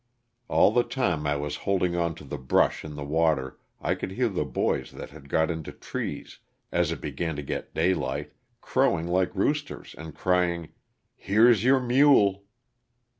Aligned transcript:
All 0.47 0.71
the 0.71 0.81
time 0.81 1.27
I 1.27 1.35
was 1.35 1.57
holding 1.57 1.95
on 1.95 2.15
to 2.15 2.23
the 2.23 2.39
brush 2.39 2.83
in 2.83 2.95
the 2.95 3.03
water 3.03 3.59
I 3.79 3.93
could 3.93 4.09
hear 4.13 4.29
the 4.29 4.43
boys 4.45 4.89
that 4.93 5.11
had 5.11 5.29
got 5.29 5.51
into 5.51 5.71
trees, 5.71 6.39
as 6.71 6.91
it 6.91 6.99
began 6.99 7.35
to 7.35 7.43
get 7.43 7.75
daylight, 7.75 8.33
crowing 8.61 9.05
like 9.07 9.35
roosters, 9.35 9.93
and 9.95 10.15
crying 10.15 10.69
"here's 11.15 11.63
your 11.63 11.79
mule!" 11.79 12.45